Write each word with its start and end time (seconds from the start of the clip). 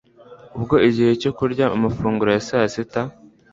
Ubwo 0.57 0.75
igihe 0.87 1.11
cyo 1.21 1.31
kurya 1.37 1.65
amafunguro 1.75 2.29
ya 2.35 2.43
saa 2.47 2.69
sita 2.73 3.01